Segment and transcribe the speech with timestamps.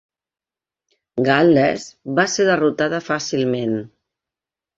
[1.27, 1.85] Gal·les
[2.21, 3.79] va ser derrotada fàcilment.